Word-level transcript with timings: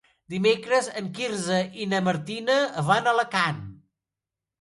Dimecres 0.33 0.87
en 1.01 1.09
Quirze 1.17 1.59
i 1.83 1.85
na 1.91 1.99
Martina 2.07 2.55
van 2.89 3.11
a 3.11 3.13
Alacant. 3.13 3.61